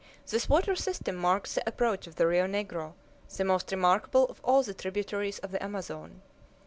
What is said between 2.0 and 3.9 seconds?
of the Rio Negro, the most